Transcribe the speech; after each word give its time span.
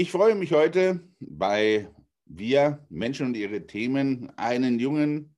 Ich 0.00 0.12
freue 0.12 0.34
mich 0.34 0.50
heute 0.52 1.00
bei 1.20 1.86
Wir 2.24 2.86
Menschen 2.88 3.26
und 3.26 3.36
ihre 3.36 3.66
Themen 3.66 4.32
einen 4.38 4.78
jungen, 4.78 5.36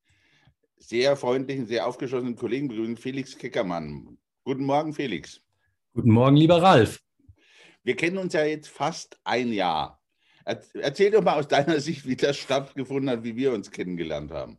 sehr 0.79 1.17
freundlichen, 1.17 1.67
sehr 1.67 1.85
aufgeschlossenen 1.85 2.37
Kollegen 2.37 2.69
begrüßen, 2.69 2.97
Felix 2.97 3.37
Keckermann. 3.37 4.19
Guten 4.45 4.65
Morgen, 4.65 4.93
Felix. 4.93 5.41
Guten 5.95 6.13
Morgen, 6.13 6.37
lieber 6.37 6.63
Ralf. 6.63 7.01
Wir 7.83 7.97
kennen 7.97 8.19
uns 8.19 8.35
ja 8.35 8.45
jetzt 8.45 8.69
fast 8.69 9.19
ein 9.25 9.53
Jahr. 9.53 10.01
Erzähl 10.45 11.11
doch 11.11 11.25
mal 11.25 11.41
aus 11.41 11.49
deiner 11.49 11.81
Sicht, 11.81 12.07
wie 12.07 12.15
das 12.15 12.37
stattgefunden 12.37 13.11
hat, 13.11 13.25
wie 13.25 13.35
wir 13.35 13.53
uns 13.53 13.69
kennengelernt 13.69 14.31
haben. 14.31 14.59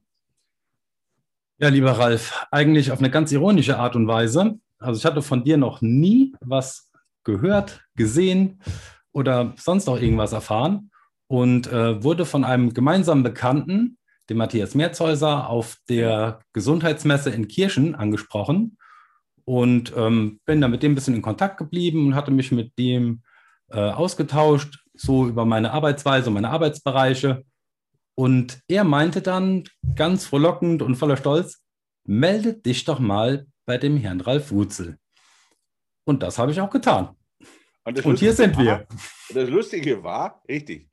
Ja, 1.59 1.69
lieber 1.69 1.93
Ralf, 1.93 2.45
eigentlich 2.51 2.91
auf 2.91 2.99
eine 2.99 3.09
ganz 3.09 3.31
ironische 3.31 3.77
Art 3.79 3.95
und 3.95 4.07
Weise. 4.09 4.59
Also 4.79 4.99
ich 4.99 5.05
hatte 5.05 5.21
von 5.21 5.45
dir 5.45 5.55
noch 5.55 5.79
nie 5.79 6.33
was 6.41 6.91
gehört, 7.23 7.85
gesehen 7.95 8.59
oder 9.13 9.53
sonst 9.57 9.85
noch 9.85 9.99
irgendwas 9.99 10.33
erfahren 10.33 10.91
und 11.27 11.71
äh, 11.71 12.03
wurde 12.03 12.25
von 12.25 12.43
einem 12.43 12.73
gemeinsamen 12.73 13.23
Bekannten, 13.23 13.97
dem 14.29 14.37
Matthias 14.37 14.75
Merzhäuser, 14.75 15.49
auf 15.49 15.77
der 15.89 16.39
Gesundheitsmesse 16.53 17.29
in 17.29 17.47
Kirchen 17.47 17.95
angesprochen 17.95 18.77
und 19.45 19.93
ähm, 19.95 20.39
bin 20.45 20.61
dann 20.61 20.71
mit 20.71 20.83
dem 20.83 20.93
ein 20.93 20.95
bisschen 20.95 21.15
in 21.15 21.21
Kontakt 21.21 21.57
geblieben 21.57 22.07
und 22.07 22.15
hatte 22.15 22.31
mich 22.31 22.51
mit 22.51 22.77
dem 22.77 23.23
äh, 23.69 23.79
ausgetauscht, 23.79 24.83
so 24.93 25.27
über 25.27 25.45
meine 25.45 25.71
Arbeitsweise 25.71 26.29
meine 26.29 26.49
Arbeitsbereiche. 26.49 27.43
Und 28.15 28.59
er 28.67 28.83
meinte 28.83 29.21
dann 29.21 29.63
ganz 29.95 30.27
frohlockend 30.27 30.81
und 30.81 30.95
voller 30.95 31.17
Stolz, 31.17 31.63
melde 32.05 32.53
dich 32.53 32.85
doch 32.85 32.99
mal 32.99 33.47
bei 33.65 33.77
dem 33.77 33.97
Herrn 33.97 34.21
Ralf 34.21 34.51
Wutzel. 34.51 34.97
Und 36.05 36.21
das 36.21 36.37
habe 36.37 36.51
ich 36.51 36.61
auch 36.61 36.69
getan. 36.69 37.15
Und, 37.85 38.05
und 38.05 38.19
hier 38.19 38.33
sind 38.33 38.55
war, 38.57 38.63
wir. 38.63 38.87
Das 39.33 39.49
Lustige 39.49 40.03
war, 40.03 40.41
richtig, 40.47 40.89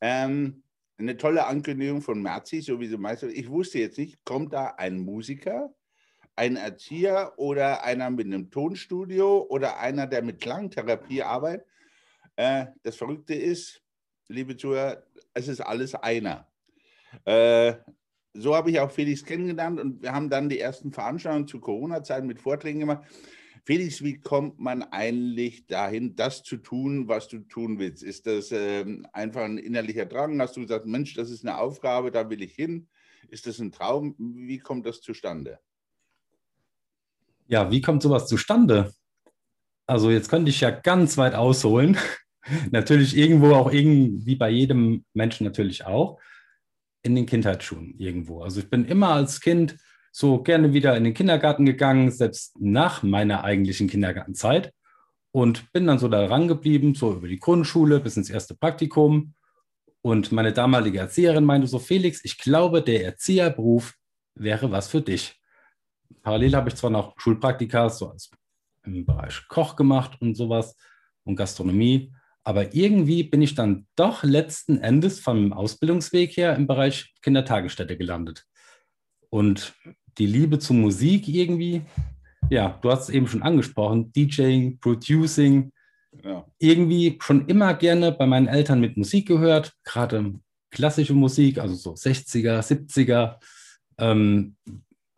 ähm, 0.00 0.62
eine 0.98 1.16
tolle 1.16 1.46
Ankündigung 1.46 2.00
von 2.00 2.22
Merzi, 2.22 2.60
so 2.60 2.78
wie 2.80 2.86
sie 2.86 2.96
meist. 2.96 3.24
Ich 3.24 3.48
wusste 3.48 3.78
jetzt 3.78 3.98
nicht, 3.98 4.24
kommt 4.24 4.52
da 4.52 4.74
ein 4.76 4.98
Musiker, 4.98 5.74
ein 6.36 6.56
Erzieher 6.56 7.32
oder 7.36 7.84
einer 7.84 8.10
mit 8.10 8.26
einem 8.26 8.50
Tonstudio 8.50 9.46
oder 9.48 9.78
einer, 9.78 10.06
der 10.06 10.22
mit 10.22 10.40
Klangtherapie 10.40 11.22
arbeitet. 11.22 11.66
Äh, 12.36 12.66
das 12.82 12.96
Verrückte 12.96 13.34
ist, 13.34 13.82
liebe 14.28 14.56
Zuhörer, 14.56 15.02
es 15.34 15.48
ist 15.48 15.60
alles 15.60 15.94
einer. 15.94 16.48
Äh, 17.24 17.74
so 18.34 18.54
habe 18.54 18.70
ich 18.70 18.80
auch 18.80 18.90
Felix 18.90 19.24
kennengelernt 19.24 19.78
und 19.78 20.02
wir 20.02 20.12
haben 20.12 20.30
dann 20.30 20.48
die 20.48 20.58
ersten 20.58 20.92
Veranstaltungen 20.92 21.46
zu 21.46 21.60
Corona-Zeiten 21.60 22.26
mit 22.26 22.40
Vorträgen 22.40 22.80
gemacht. 22.80 23.04
Felix, 23.64 24.02
wie 24.02 24.18
kommt 24.18 24.58
man 24.58 24.82
eigentlich 24.82 25.66
dahin, 25.66 26.16
das 26.16 26.42
zu 26.42 26.56
tun, 26.56 27.06
was 27.06 27.28
du 27.28 27.40
tun 27.40 27.78
willst? 27.78 28.02
Ist 28.02 28.26
das 28.26 28.50
ähm, 28.50 29.06
einfach 29.12 29.42
ein 29.42 29.58
innerlicher 29.58 30.06
Drang? 30.06 30.40
Hast 30.40 30.56
du 30.56 30.62
gesagt, 30.62 30.86
Mensch, 30.86 31.14
das 31.14 31.30
ist 31.30 31.44
eine 31.44 31.58
Aufgabe, 31.58 32.10
da 32.10 32.28
will 32.28 32.42
ich 32.42 32.54
hin? 32.54 32.88
Ist 33.28 33.46
das 33.46 33.60
ein 33.60 33.70
Traum? 33.70 34.16
Wie 34.18 34.58
kommt 34.58 34.84
das 34.84 35.00
zustande? 35.00 35.60
Ja, 37.46 37.70
wie 37.70 37.80
kommt 37.80 38.02
sowas 38.02 38.26
zustande? 38.26 38.92
Also 39.86 40.10
jetzt 40.10 40.28
könnte 40.28 40.50
ich 40.50 40.60
ja 40.60 40.70
ganz 40.70 41.16
weit 41.16 41.34
ausholen. 41.34 41.96
natürlich 42.70 43.16
irgendwo 43.16 43.54
auch 43.54 43.72
irgendwie 43.72 44.34
bei 44.34 44.50
jedem 44.50 45.04
Menschen 45.14 45.44
natürlich 45.44 45.86
auch 45.86 46.18
in 47.02 47.14
den 47.14 47.26
Kindheitsschuhen 47.26 47.94
irgendwo. 47.98 48.42
Also 48.42 48.60
ich 48.60 48.70
bin 48.70 48.84
immer 48.84 49.10
als 49.10 49.40
Kind 49.40 49.76
so 50.12 50.42
gerne 50.42 50.72
wieder 50.72 50.96
in 50.96 51.04
den 51.04 51.14
Kindergarten 51.14 51.66
gegangen, 51.66 52.10
selbst 52.10 52.54
nach 52.60 53.02
meiner 53.02 53.42
eigentlichen 53.42 53.88
Kindergartenzeit. 53.88 54.72
Und 55.32 55.72
bin 55.72 55.86
dann 55.86 55.98
so 55.98 56.08
da 56.08 56.26
rangeblieben, 56.26 56.94
so 56.94 57.14
über 57.14 57.26
die 57.26 57.38
Grundschule 57.38 58.00
bis 58.00 58.18
ins 58.18 58.28
erste 58.28 58.54
Praktikum. 58.54 59.34
Und 60.02 60.30
meine 60.30 60.52
damalige 60.52 60.98
Erzieherin 60.98 61.44
meinte 61.44 61.66
so, 61.66 61.78
Felix, 61.78 62.22
ich 62.24 62.36
glaube, 62.36 62.82
der 62.82 63.04
Erzieherberuf 63.04 63.94
wäre 64.34 64.70
was 64.70 64.88
für 64.88 65.00
dich. 65.00 65.40
Parallel 66.22 66.54
habe 66.54 66.68
ich 66.68 66.74
zwar 66.74 66.90
noch 66.90 67.18
Schulpraktika, 67.18 67.88
so 67.88 68.14
im 68.84 69.06
Bereich 69.06 69.48
Koch 69.48 69.76
gemacht 69.76 70.20
und 70.20 70.36
sowas 70.36 70.76
und 71.24 71.36
Gastronomie, 71.36 72.12
aber 72.44 72.74
irgendwie 72.74 73.22
bin 73.22 73.40
ich 73.40 73.54
dann 73.54 73.86
doch 73.94 74.24
letzten 74.24 74.78
Endes 74.78 75.20
vom 75.20 75.52
Ausbildungsweg 75.52 76.36
her 76.36 76.56
im 76.56 76.66
Bereich 76.66 77.14
Kindertagesstätte 77.22 77.96
gelandet. 77.96 78.44
Und 79.30 79.74
die 80.18 80.26
Liebe 80.26 80.58
zur 80.58 80.76
Musik 80.76 81.28
irgendwie, 81.28 81.82
ja, 82.50 82.78
du 82.82 82.90
hast 82.90 83.04
es 83.04 83.10
eben 83.10 83.28
schon 83.28 83.42
angesprochen, 83.42 84.12
DJing, 84.12 84.78
Producing, 84.78 85.72
ja. 86.22 86.46
irgendwie 86.58 87.18
schon 87.20 87.46
immer 87.46 87.74
gerne 87.74 88.12
bei 88.12 88.26
meinen 88.26 88.48
Eltern 88.48 88.80
mit 88.80 88.96
Musik 88.96 89.28
gehört, 89.28 89.72
gerade 89.84 90.34
klassische 90.70 91.14
Musik, 91.14 91.58
also 91.58 91.74
so 91.74 91.92
60er, 91.92 92.60
70er, 92.60 93.36
ähm, 93.98 94.56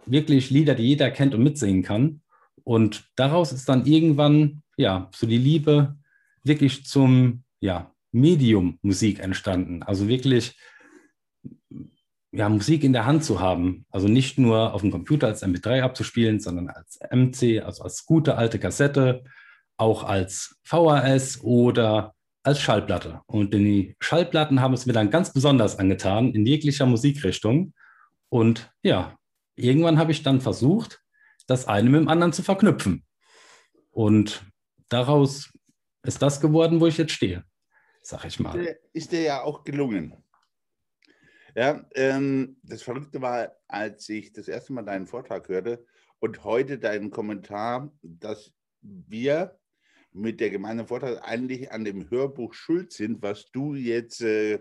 wirklich 0.06 0.50
Lieder, 0.50 0.74
die 0.74 0.84
jeder 0.84 1.10
kennt 1.10 1.34
und 1.34 1.42
mitsingen 1.42 1.82
kann. 1.82 2.20
Und 2.64 3.04
daraus 3.16 3.52
ist 3.52 3.68
dann 3.68 3.86
irgendwann, 3.86 4.62
ja, 4.76 5.10
so 5.14 5.26
die 5.26 5.38
Liebe 5.38 5.96
wirklich 6.42 6.84
zum, 6.84 7.44
ja, 7.60 7.90
Medium 8.12 8.78
Musik 8.82 9.18
entstanden. 9.18 9.82
Also 9.82 10.06
wirklich 10.06 10.56
ja, 12.34 12.48
Musik 12.48 12.82
in 12.82 12.92
der 12.92 13.06
Hand 13.06 13.24
zu 13.24 13.40
haben. 13.40 13.86
Also 13.90 14.08
nicht 14.08 14.38
nur 14.38 14.74
auf 14.74 14.80
dem 14.80 14.90
Computer 14.90 15.28
als 15.28 15.42
MP3 15.42 15.82
abzuspielen, 15.82 16.40
sondern 16.40 16.68
als 16.68 16.98
MC, 17.10 17.62
also 17.62 17.84
als 17.84 18.04
gute 18.04 18.36
alte 18.36 18.58
Kassette, 18.58 19.24
auch 19.76 20.02
als 20.02 20.56
VHS 20.64 21.42
oder 21.42 22.14
als 22.42 22.60
Schallplatte. 22.60 23.20
Und 23.26 23.54
die 23.54 23.96
Schallplatten 24.00 24.60
haben 24.60 24.74
es 24.74 24.84
mir 24.84 24.92
dann 24.92 25.10
ganz 25.10 25.32
besonders 25.32 25.78
angetan, 25.78 26.32
in 26.32 26.44
jeglicher 26.44 26.86
Musikrichtung. 26.86 27.72
Und 28.28 28.70
ja, 28.82 29.16
irgendwann 29.54 29.98
habe 29.98 30.12
ich 30.12 30.22
dann 30.22 30.40
versucht, 30.40 31.00
das 31.46 31.68
eine 31.68 31.88
mit 31.88 32.00
dem 32.00 32.08
anderen 32.08 32.32
zu 32.32 32.42
verknüpfen. 32.42 33.04
Und 33.90 34.44
daraus 34.88 35.52
ist 36.02 36.20
das 36.20 36.40
geworden, 36.40 36.80
wo 36.80 36.86
ich 36.86 36.98
jetzt 36.98 37.12
stehe, 37.12 37.44
sag 38.02 38.24
ich 38.24 38.40
mal. 38.40 38.76
Ist 38.92 39.12
dir 39.12 39.22
ja 39.22 39.42
auch 39.42 39.62
gelungen. 39.62 40.23
Ja, 41.54 41.86
ähm, 41.94 42.56
das 42.64 42.82
Verrückte 42.82 43.22
war, 43.22 43.56
als 43.68 44.08
ich 44.08 44.32
das 44.32 44.48
erste 44.48 44.72
Mal 44.72 44.82
deinen 44.82 45.06
Vortrag 45.06 45.48
hörte 45.48 45.86
und 46.18 46.42
heute 46.42 46.78
deinen 46.78 47.10
Kommentar, 47.10 47.92
dass 48.02 48.52
wir 48.82 49.56
mit 50.12 50.40
der 50.40 50.50
gemeinsamen 50.50 50.88
Vortrag 50.88 51.22
eigentlich 51.22 51.70
an 51.70 51.84
dem 51.84 52.10
Hörbuch 52.10 52.54
schuld 52.54 52.92
sind, 52.92 53.22
was 53.22 53.50
du 53.52 53.74
jetzt 53.74 54.20
äh, 54.20 54.60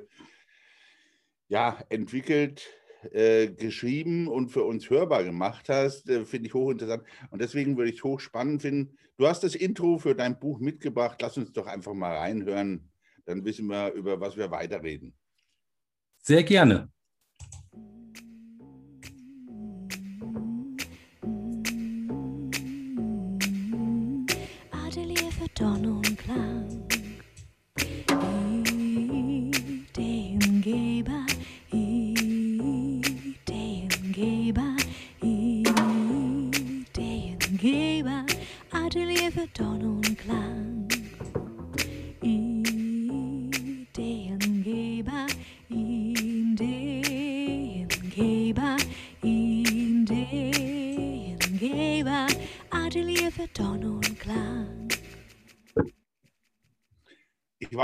ja, 1.48 1.84
entwickelt, 1.90 2.68
äh, 3.12 3.48
geschrieben 3.48 4.28
und 4.28 4.50
für 4.50 4.64
uns 4.64 4.90
hörbar 4.90 5.24
gemacht 5.24 5.70
hast, 5.70 6.09
äh, 6.09 6.26
finde 6.26 6.48
ich 6.48 6.53
hochinteressant. 6.53 7.03
Und 7.32 7.42
deswegen 7.42 7.76
würde 7.76 7.90
ich 7.90 7.98
es 7.98 8.03
hochspannend 8.03 8.62
finden. 8.62 8.98
Du 9.18 9.28
hast 9.28 9.44
das 9.44 9.56
Intro 9.56 9.98
für 9.98 10.16
dein 10.16 10.40
Buch 10.40 10.59
mitgebracht. 10.59 11.20
Lass 11.22 11.38
uns 11.38 11.52
doch 11.53 11.68
einfach 11.68 11.94
mal 11.94 12.18
reinhören. 12.18 12.92
Dann 13.26 13.46
wissen 13.46 13.68
wir, 13.68 13.94
über 13.94 14.20
was 14.20 14.38
wir 14.38 14.52
weiterreden. 14.52 15.16
Sehr 16.25 16.44
gerne. 16.44 16.88
Atelier 24.72 25.31
für 25.38 25.53
Ton 25.53 25.85
und 25.85 26.17
Klang. 26.17 26.88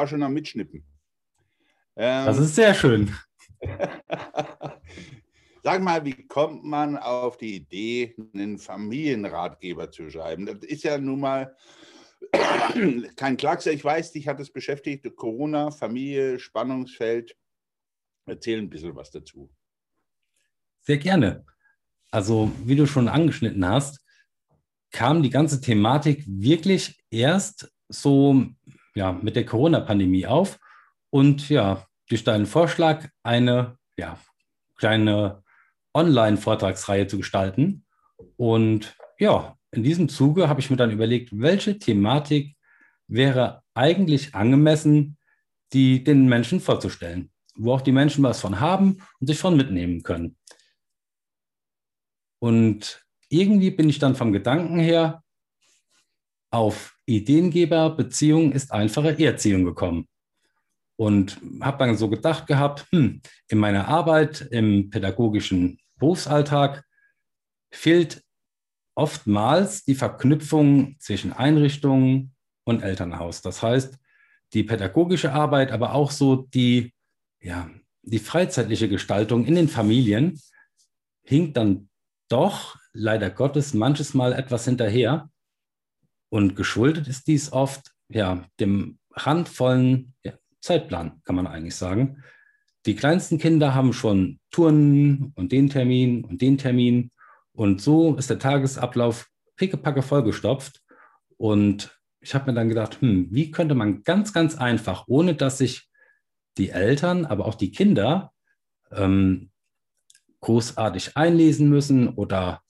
Schon 0.10 0.24
am 0.24 0.34
Mitschnippen. 0.34 0.84
Ähm, 1.96 2.26
das 2.26 2.40
ist 2.40 2.56
sehr 2.56 2.74
schön. 2.74 3.16
Sag 5.64 5.82
mal, 5.82 6.04
wie 6.06 6.28
kommt 6.28 6.64
man 6.64 6.98
auf 6.98 7.38
die 7.38 7.56
Idee, 7.58 8.16
einen 8.34 8.58
Familienratgeber 8.58 9.92
zu 9.92 10.10
schreiben? 10.10 10.46
Das 10.46 10.58
ist 10.64 10.84
ja 10.84 10.98
nun 10.98 11.20
mal 11.20 11.56
kein 13.16 13.38
Klacks. 13.38 13.66
Ich 13.66 13.84
weiß, 13.84 14.14
dich 14.14 14.28
hat 14.28 14.40
es 14.40 14.52
beschäftigt. 14.52 15.06
Corona, 15.16 15.72
Familie, 15.72 16.40
Spannungsfeld. 16.40 17.36
Erzähl 18.26 18.60
ein 18.60 18.70
bisschen 18.70 18.96
was 18.96 19.12
dazu. 19.12 19.50
Sehr 20.82 20.98
gerne. 20.98 21.46
Also, 22.12 22.52
wie 22.64 22.76
du 22.76 22.86
schon 22.86 23.08
angeschnitten 23.08 23.68
hast, 23.68 24.04
kam 24.92 25.22
die 25.22 25.30
ganze 25.30 25.62
Thematik 25.62 26.24
wirklich 26.26 27.04
erst 27.12 27.72
so 27.90 28.46
ja, 28.96 29.12
mit 29.12 29.36
der 29.36 29.46
Corona-Pandemie 29.46 30.28
auf 30.28 30.60
und 31.10 31.50
ja, 31.50 31.86
durch 32.10 32.24
deinen 32.24 32.46
Vorschlag 32.46 33.08
eine 33.24 33.78
ja, 33.98 34.20
kleine 34.76 35.44
Online-Vortragsreihe 35.94 37.08
zu 37.08 37.18
gestalten. 37.18 37.86
Und 38.38 38.96
ja, 39.18 39.58
in 39.72 39.84
diesem 39.84 40.10
Zuge 40.10 40.50
habe 40.50 40.60
ich 40.60 40.70
mir 40.70 40.78
dann 40.78 40.92
überlegt, 40.92 41.30
welche 41.32 41.78
Thematik 41.78 42.56
wäre 43.08 43.64
eigentlich 43.74 44.36
angemessen, 44.36 45.18
die 45.74 46.04
den 46.04 46.28
Menschen 46.28 46.60
vorzustellen, 46.60 47.32
wo 47.56 47.74
auch 47.74 47.82
die 47.82 47.92
Menschen 47.92 48.24
was 48.24 48.42
von 48.42 48.60
haben 48.60 48.98
und 49.20 49.28
sich 49.28 49.38
von 49.38 49.56
mitnehmen 49.56 50.04
können. 50.04 50.38
Und 52.40 53.06
irgendwie 53.30 53.72
bin 53.72 53.90
ich 53.90 54.00
dann 54.00 54.16
vom 54.16 54.32
Gedanken 54.32 54.80
her 54.80 55.24
auf 56.52 56.99
Ideengeber, 57.10 57.90
Beziehung 57.90 58.52
ist 58.52 58.72
einfache 58.72 59.18
Erziehung 59.24 59.66
gekommen. 59.66 60.08
Und 60.96 61.40
habe 61.62 61.86
dann 61.86 61.98
so 61.98 62.10
gedacht 62.10 62.48
gehabt, 62.48 62.86
hm, 62.92 63.22
in 63.48 63.58
meiner 63.58 63.88
Arbeit 63.88 64.42
im 64.52 64.90
pädagogischen 64.90 65.80
Berufsalltag 65.98 66.84
fehlt 67.72 68.24
oftmals 68.96 69.86
die 69.86 69.96
Verknüpfung 69.96 70.98
zwischen 71.00 71.32
Einrichtungen 71.32 72.36
und 72.66 72.84
Elternhaus. 72.84 73.42
Das 73.42 73.64
heißt, 73.64 73.98
die 74.54 74.64
pädagogische 74.64 75.32
Arbeit, 75.32 75.72
aber 75.72 75.94
auch 75.94 76.12
so 76.12 76.36
die, 76.36 76.94
ja, 77.40 77.70
die 78.02 78.20
freizeitliche 78.20 78.90
Gestaltung 78.90 79.46
in 79.46 79.56
den 79.56 79.70
Familien 79.70 80.40
hinkt 81.24 81.56
dann 81.56 81.90
doch 82.30 82.78
leider 82.94 83.30
Gottes 83.30 83.74
manches 83.74 84.14
Mal 84.14 84.34
etwas 84.34 84.66
hinterher. 84.66 85.30
Und 86.30 86.56
geschuldet 86.56 87.08
ist 87.08 87.28
dies 87.28 87.52
oft 87.52 87.92
ja, 88.10 88.44
dem 88.60 89.00
handvollen 89.16 90.14
ja, 90.24 90.34
Zeitplan, 90.62 91.22
kann 91.24 91.36
man 91.36 91.48
eigentlich 91.48 91.76
sagen. 91.76 92.24
Die 92.86 92.96
kleinsten 92.96 93.38
Kinder 93.38 93.76
haben 93.76 93.94
schon 93.94 94.40
Touren 94.52 95.32
und 95.36 95.52
den 95.52 95.70
Termin 95.70 96.24
und 96.24 96.42
den 96.42 96.58
Termin. 96.58 97.12
Und 97.52 97.82
so 97.82 98.16
ist 98.16 98.30
der 98.30 98.40
Tagesablauf 98.40 99.28
pickepacke 99.56 100.02
vollgestopft. 100.02 100.82
Und 101.38 102.00
ich 102.22 102.34
habe 102.34 102.52
mir 102.52 102.56
dann 102.56 102.70
gedacht, 102.70 103.02
hm, 103.02 103.28
wie 103.32 103.52
könnte 103.52 103.76
man 103.76 104.04
ganz, 104.04 104.34
ganz 104.34 104.56
einfach, 104.56 105.06
ohne 105.08 105.36
dass 105.36 105.58
sich 105.58 105.88
die 106.58 106.70
Eltern, 106.70 107.26
aber 107.26 107.46
auch 107.46 107.56
die 107.56 107.72
Kinder 107.72 108.34
ähm, 108.92 109.52
großartig 110.42 111.16
einlesen 111.16 111.70
müssen 111.70 112.10
oder 112.10 112.62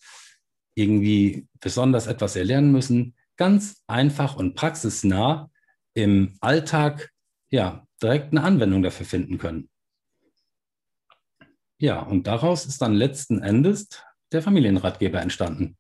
irgendwie 0.76 1.48
besonders 1.60 2.08
etwas 2.08 2.36
erlernen 2.36 2.72
müssen, 2.72 3.16
ganz 3.40 3.84
einfach 3.88 4.36
und 4.36 4.54
praxisnah 4.54 5.50
im 5.94 6.36
Alltag 6.42 7.10
ja, 7.50 7.88
direkt 8.04 8.32
eine 8.32 8.44
Anwendung 8.44 8.84
dafür 8.84 9.06
finden 9.06 9.38
können. 9.38 9.70
Ja, 11.78 12.02
und 12.02 12.28
daraus 12.28 12.66
ist 12.66 12.82
dann 12.82 12.94
letzten 12.94 13.42
Endes 13.42 13.88
der 14.34 14.42
Familienratgeber 14.42 15.22
entstanden, 15.22 15.78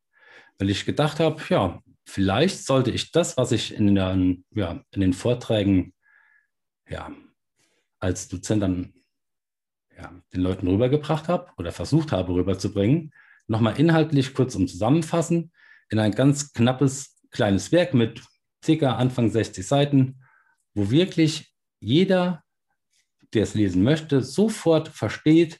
weil 0.57 0.69
ich 0.69 0.85
gedacht 0.85 1.19
habe, 1.19 1.43
ja, 1.49 1.81
vielleicht 2.05 2.65
sollte 2.65 2.91
ich 2.91 3.11
das, 3.11 3.35
was 3.35 3.51
ich 3.51 3.75
in 3.75 3.93
den, 3.93 4.45
ja, 4.51 4.81
in 4.91 5.01
den 5.01 5.13
Vorträgen 5.13 5.93
ja, 6.87 7.11
als 7.99 8.29
Dozent 8.29 8.63
dann 8.63 8.93
ja, 9.97 10.13
den 10.33 10.41
Leuten 10.41 10.65
rübergebracht 10.65 11.27
habe 11.27 11.51
oder 11.57 11.73
versucht 11.73 12.13
habe 12.13 12.33
rüberzubringen, 12.33 13.11
nochmal 13.47 13.77
inhaltlich 13.77 14.33
kurz 14.33 14.55
um 14.55 14.65
zusammenfassen 14.65 15.51
in 15.89 15.99
ein 15.99 16.13
ganz 16.13 16.53
knappes 16.53 17.18
kleines 17.31 17.71
Werk 17.71 17.93
mit 17.93 18.21
ca. 18.65 18.95
Anfang 18.95 19.29
60 19.29 19.65
Seiten, 19.65 20.21
wo 20.73 20.89
wirklich 20.89 21.53
jeder, 21.79 22.43
der 23.33 23.43
es 23.43 23.53
lesen 23.53 23.83
möchte, 23.83 24.21
sofort 24.21 24.89
versteht, 24.89 25.59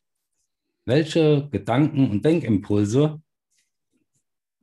welche 0.85 1.47
Gedanken 1.51 2.09
und 2.09 2.25
Denkimpulse 2.25 3.21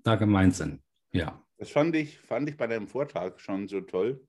da 0.03 0.17
gemeint 0.17 0.55
sind. 0.55 0.83
Ja. 1.13 1.43
Das 1.59 1.71
fand 1.71 1.97
ich, 1.97 2.19
fand 2.19 2.49
ich 2.49 2.57
bei 2.57 2.67
deinem 2.67 2.89
Vortrag 2.89 3.41
schon 3.41 3.69
so 3.69 3.81
toll. 3.81 4.27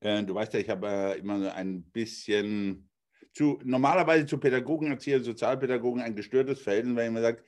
Äh, 0.00 0.24
du 0.24 0.34
weißt 0.34 0.52
ja, 0.54 0.60
ich 0.60 0.68
habe 0.68 0.86
äh, 0.86 1.18
immer 1.18 1.54
ein 1.54 1.82
bisschen 1.82 2.88
zu, 3.32 3.58
normalerweise 3.64 4.26
zu 4.26 4.38
Pädagogen, 4.38 4.90
Erzieher, 4.90 5.22
Sozialpädagogen 5.22 6.02
ein 6.02 6.16
gestörtes 6.16 6.60
Verhältnis, 6.60 6.96
weil 6.96 7.04
ich 7.04 7.08
immer 7.08 7.22
sage, 7.22 7.42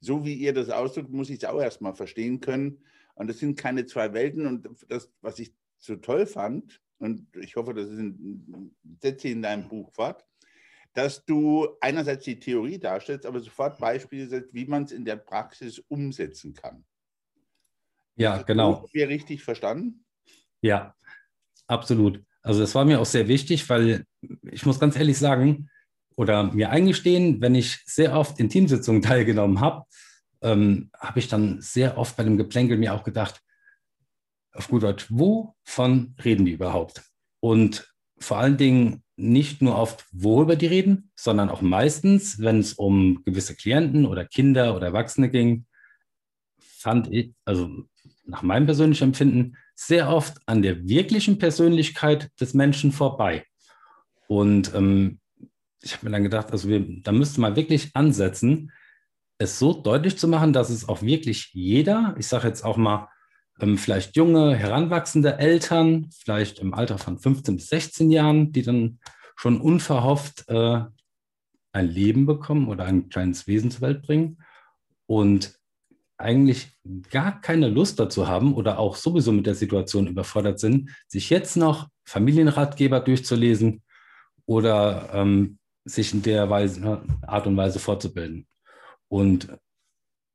so 0.00 0.24
wie 0.24 0.34
ihr 0.34 0.52
das 0.52 0.70
ausdrückt, 0.70 1.10
muss 1.10 1.30
ich 1.30 1.42
es 1.42 1.44
auch 1.44 1.60
erstmal 1.60 1.94
verstehen 1.94 2.40
können. 2.40 2.84
Und 3.14 3.28
das 3.28 3.38
sind 3.38 3.58
keine 3.58 3.86
zwei 3.86 4.12
Welten. 4.12 4.46
Und 4.46 4.68
das, 4.88 5.12
was 5.20 5.38
ich 5.38 5.54
so 5.78 5.96
toll 5.96 6.26
fand, 6.26 6.80
und 6.98 7.26
ich 7.36 7.56
hoffe, 7.56 7.72
das 7.72 7.88
setze 9.00 9.28
in 9.28 9.42
deinem 9.42 9.68
Buch 9.68 9.90
fort, 9.92 10.24
dass 10.92 11.24
du 11.24 11.68
einerseits 11.80 12.24
die 12.24 12.38
Theorie 12.38 12.78
darstellst, 12.78 13.24
aber 13.24 13.40
sofort 13.40 13.78
Beispiele 13.78 14.26
setzt, 14.26 14.52
wie 14.52 14.66
man 14.66 14.84
es 14.84 14.92
in 14.92 15.04
der 15.04 15.16
Praxis 15.16 15.78
umsetzen 15.88 16.52
kann. 16.52 16.84
Ja, 18.16 18.38
das 18.38 18.46
genau. 18.46 18.76
Haben 18.76 18.88
wir 18.92 19.08
richtig 19.08 19.42
verstanden? 19.42 20.04
Ja, 20.60 20.94
absolut. 21.66 22.22
Also 22.42 22.60
das 22.60 22.74
war 22.74 22.84
mir 22.84 23.00
auch 23.00 23.06
sehr 23.06 23.28
wichtig, 23.28 23.68
weil 23.68 24.04
ich 24.50 24.66
muss 24.66 24.80
ganz 24.80 24.96
ehrlich 24.96 25.18
sagen 25.18 25.70
oder 26.16 26.52
mir 26.52 26.70
eingestehen, 26.70 27.40
wenn 27.40 27.54
ich 27.54 27.82
sehr 27.86 28.14
oft 28.14 28.38
in 28.40 28.48
Teamsitzungen 28.48 29.02
teilgenommen 29.02 29.60
habe, 29.60 29.84
ähm, 30.42 30.90
habe 30.98 31.18
ich 31.18 31.28
dann 31.28 31.60
sehr 31.60 31.98
oft 31.98 32.16
bei 32.16 32.24
dem 32.24 32.36
Geplänkel 32.36 32.78
mir 32.78 32.94
auch 32.94 33.04
gedacht, 33.04 33.40
auf 34.52 34.68
gut 34.68 34.82
Deutsch, 34.82 35.06
wovon 35.10 36.14
reden 36.24 36.44
die 36.44 36.52
überhaupt? 36.52 37.02
Und 37.40 37.92
vor 38.18 38.38
allen 38.38 38.56
Dingen 38.56 39.02
nicht 39.16 39.62
nur 39.62 39.76
oft, 39.76 40.06
worüber 40.12 40.56
die 40.56 40.66
reden, 40.66 41.10
sondern 41.14 41.50
auch 41.50 41.60
meistens, 41.60 42.40
wenn 42.40 42.58
es 42.58 42.74
um 42.74 43.22
gewisse 43.24 43.54
Klienten 43.54 44.06
oder 44.06 44.24
Kinder 44.24 44.74
oder 44.74 44.88
Erwachsene 44.88 45.30
ging, 45.30 45.66
fand 46.58 47.12
ich, 47.12 47.34
also 47.44 47.84
nach 48.24 48.42
meinem 48.42 48.66
persönlichen 48.66 49.04
Empfinden, 49.04 49.56
sehr 49.74 50.08
oft 50.08 50.38
an 50.46 50.62
der 50.62 50.86
wirklichen 50.88 51.38
Persönlichkeit 51.38 52.30
des 52.40 52.54
Menschen 52.54 52.92
vorbei. 52.92 53.44
Und 54.28 54.74
ähm, 54.74 55.20
ich 55.82 55.94
habe 55.94 56.06
mir 56.06 56.12
dann 56.12 56.22
gedacht, 56.22 56.52
also 56.52 56.68
wir, 56.68 56.84
da 57.02 57.12
müsste 57.12 57.40
man 57.40 57.56
wirklich 57.56 57.90
ansetzen, 57.94 58.72
es 59.40 59.58
so 59.58 59.72
deutlich 59.72 60.18
zu 60.18 60.28
machen, 60.28 60.52
dass 60.52 60.68
es 60.68 60.88
auch 60.88 61.00
wirklich 61.00 61.50
jeder, 61.54 62.14
ich 62.18 62.28
sage 62.28 62.46
jetzt 62.46 62.62
auch 62.62 62.76
mal, 62.76 63.08
ähm, 63.58 63.78
vielleicht 63.78 64.14
junge, 64.14 64.54
heranwachsende 64.54 65.38
Eltern, 65.38 66.10
vielleicht 66.10 66.58
im 66.58 66.74
Alter 66.74 66.98
von 66.98 67.18
15 67.18 67.56
bis 67.56 67.68
16 67.68 68.10
Jahren, 68.10 68.52
die 68.52 68.62
dann 68.62 68.98
schon 69.36 69.60
unverhofft 69.60 70.44
äh, 70.48 70.82
ein 71.72 71.88
Leben 71.88 72.26
bekommen 72.26 72.68
oder 72.68 72.84
ein 72.84 73.08
kleines 73.08 73.46
Wesen 73.46 73.70
zur 73.70 73.80
Welt 73.80 74.02
bringen 74.02 74.42
und 75.06 75.58
eigentlich 76.18 76.78
gar 77.10 77.40
keine 77.40 77.68
Lust 77.68 77.98
dazu 77.98 78.28
haben 78.28 78.52
oder 78.52 78.78
auch 78.78 78.94
sowieso 78.94 79.32
mit 79.32 79.46
der 79.46 79.54
Situation 79.54 80.06
überfordert 80.06 80.60
sind, 80.60 80.90
sich 81.08 81.30
jetzt 81.30 81.56
noch 81.56 81.88
Familienratgeber 82.04 83.00
durchzulesen 83.00 83.82
oder 84.44 85.08
ähm, 85.14 85.58
sich 85.86 86.12
in 86.12 86.20
der 86.20 86.50
Weise, 86.50 87.00
Art 87.22 87.46
und 87.46 87.56
Weise 87.56 87.78
fortzubilden. 87.78 88.46
Und 89.10 89.48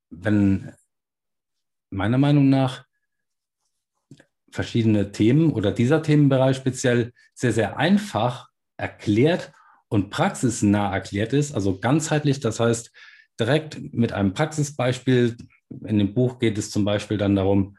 wenn 0.10 0.74
meiner 1.90 2.18
Meinung 2.18 2.50
nach 2.50 2.86
verschiedene 4.52 5.12
Themen 5.12 5.52
oder 5.52 5.72
dieser 5.72 6.04
Themenbereich 6.04 6.58
speziell 6.58 7.14
sehr, 7.34 7.54
sehr 7.54 7.78
einfach 7.78 8.50
erklärt 8.78 9.54
und 9.88 10.10
praxisnah 10.10 10.94
erklärt 10.94 11.32
ist, 11.34 11.54
also 11.54 11.80
ganzheitlich, 11.80 12.42
das 12.42 12.60
heißt 12.60 12.92
direkt 13.40 13.94
mit 13.94 14.12
einem 14.12 14.34
Praxisbeispiel. 14.34 15.38
In 15.86 15.98
dem 15.98 16.14
Buch 16.14 16.40
geht 16.40 16.58
es 16.58 16.70
zum 16.70 16.84
Beispiel 16.84 17.18
dann 17.18 17.36
darum, 17.36 17.78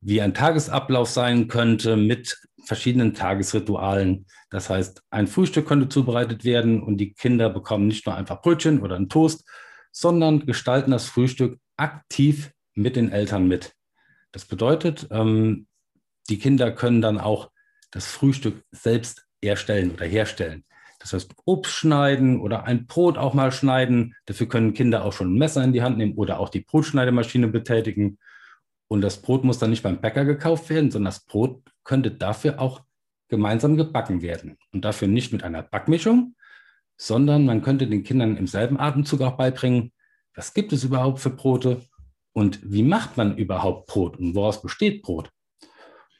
wie 0.00 0.20
ein 0.20 0.34
Tagesablauf 0.34 1.08
sein 1.08 1.46
könnte 1.46 1.96
mit 1.96 2.36
verschiedenen 2.64 3.14
Tagesritualen. 3.14 4.26
Das 4.50 4.70
heißt, 4.70 5.02
ein 5.10 5.28
Frühstück 5.28 5.66
könnte 5.66 5.88
zubereitet 5.88 6.44
werden 6.44 6.82
und 6.82 6.96
die 6.98 7.14
Kinder 7.14 7.48
bekommen 7.48 7.86
nicht 7.86 8.06
nur 8.06 8.16
einfach 8.16 8.42
Brötchen 8.42 8.80
oder 8.80 8.96
einen 8.96 9.08
Toast, 9.08 9.48
sondern 9.96 10.44
gestalten 10.44 10.90
das 10.90 11.06
Frühstück 11.06 11.58
aktiv 11.78 12.52
mit 12.74 12.96
den 12.96 13.10
Eltern 13.10 13.48
mit. 13.48 13.72
Das 14.30 14.44
bedeutet, 14.44 15.08
ähm, 15.10 15.66
die 16.28 16.38
Kinder 16.38 16.70
können 16.70 17.00
dann 17.00 17.18
auch 17.18 17.50
das 17.92 18.04
Frühstück 18.04 18.62
selbst 18.72 19.26
erstellen 19.40 19.92
oder 19.92 20.04
herstellen. 20.04 20.64
Das 20.98 21.14
heißt, 21.14 21.32
Obst 21.46 21.72
schneiden 21.72 22.42
oder 22.42 22.64
ein 22.64 22.86
Brot 22.86 23.16
auch 23.16 23.32
mal 23.32 23.52
schneiden. 23.52 24.14
Dafür 24.26 24.48
können 24.48 24.74
Kinder 24.74 25.02
auch 25.02 25.14
schon 25.14 25.32
ein 25.32 25.38
Messer 25.38 25.64
in 25.64 25.72
die 25.72 25.82
Hand 25.82 25.96
nehmen 25.96 26.14
oder 26.16 26.40
auch 26.40 26.50
die 26.50 26.60
Brotschneidemaschine 26.60 27.48
betätigen. 27.48 28.18
Und 28.88 29.00
das 29.00 29.22
Brot 29.22 29.44
muss 29.44 29.58
dann 29.58 29.70
nicht 29.70 29.82
beim 29.82 30.02
Bäcker 30.02 30.26
gekauft 30.26 30.68
werden, 30.68 30.90
sondern 30.90 31.06
das 31.06 31.24
Brot 31.24 31.62
könnte 31.84 32.10
dafür 32.10 32.60
auch 32.60 32.82
gemeinsam 33.28 33.78
gebacken 33.78 34.20
werden. 34.20 34.58
Und 34.72 34.84
dafür 34.84 35.08
nicht 35.08 35.32
mit 35.32 35.42
einer 35.42 35.62
Backmischung, 35.62 36.34
sondern 36.96 37.44
man 37.44 37.62
könnte 37.62 37.86
den 37.86 38.02
Kindern 38.02 38.36
im 38.36 38.46
selben 38.46 38.78
Atemzug 38.78 39.20
auch 39.22 39.36
beibringen, 39.36 39.92
was 40.34 40.54
gibt 40.54 40.72
es 40.72 40.84
überhaupt 40.84 41.20
für 41.20 41.30
Brote 41.30 41.82
und 42.32 42.60
wie 42.62 42.82
macht 42.82 43.16
man 43.16 43.36
überhaupt 43.36 43.86
Brot 43.86 44.18
und 44.18 44.34
woraus 44.34 44.60
besteht 44.62 45.02
Brot. 45.02 45.30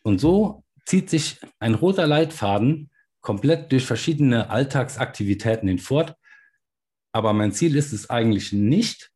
Und 0.02 0.20
so 0.20 0.64
zieht 0.86 1.10
sich 1.10 1.40
ein 1.58 1.74
roter 1.74 2.06
Leitfaden 2.06 2.90
komplett 3.20 3.72
durch 3.72 3.84
verschiedene 3.84 4.50
Alltagsaktivitäten 4.50 5.68
hinfort. 5.68 6.14
Aber 7.12 7.32
mein 7.32 7.52
Ziel 7.52 7.76
ist 7.76 7.92
es 7.92 8.08
eigentlich 8.08 8.52
nicht, 8.52 9.10